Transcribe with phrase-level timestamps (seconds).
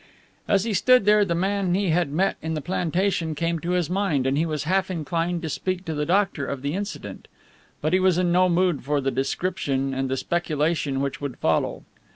[0.47, 3.87] As he stood there the man he had met in the plantation came to his
[3.87, 7.27] mind and he was half inclined to speak to the doctor of the incident.
[7.81, 11.83] But he was in no mood for the description and the speculation which would follow.